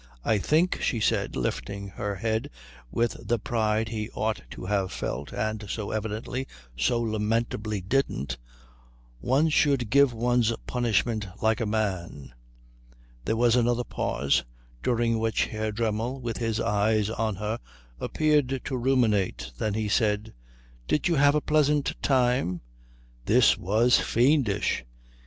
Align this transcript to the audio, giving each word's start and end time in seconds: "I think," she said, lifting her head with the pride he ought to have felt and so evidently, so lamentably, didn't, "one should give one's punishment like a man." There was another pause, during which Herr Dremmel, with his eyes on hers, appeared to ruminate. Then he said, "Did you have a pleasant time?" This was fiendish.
"I 0.25 0.39
think," 0.39 0.81
she 0.81 0.99
said, 0.99 1.35
lifting 1.35 1.89
her 1.89 2.15
head 2.15 2.49
with 2.89 3.15
the 3.23 3.37
pride 3.37 3.89
he 3.89 4.09
ought 4.15 4.41
to 4.49 4.65
have 4.65 4.91
felt 4.91 5.31
and 5.31 5.69
so 5.69 5.91
evidently, 5.91 6.47
so 6.75 6.99
lamentably, 6.99 7.81
didn't, 7.81 8.39
"one 9.19 9.49
should 9.49 9.91
give 9.91 10.11
one's 10.11 10.51
punishment 10.65 11.27
like 11.43 11.61
a 11.61 11.67
man." 11.67 12.33
There 13.25 13.35
was 13.37 13.55
another 13.55 13.83
pause, 13.83 14.43
during 14.81 15.19
which 15.19 15.45
Herr 15.45 15.71
Dremmel, 15.71 16.19
with 16.19 16.37
his 16.37 16.59
eyes 16.59 17.11
on 17.11 17.35
hers, 17.35 17.59
appeared 17.99 18.61
to 18.65 18.75
ruminate. 18.77 19.51
Then 19.59 19.75
he 19.75 19.87
said, 19.87 20.33
"Did 20.87 21.07
you 21.09 21.13
have 21.13 21.35
a 21.35 21.41
pleasant 21.41 21.93
time?" 22.01 22.61
This 23.25 23.55
was 23.55 23.99
fiendish. 23.99 24.83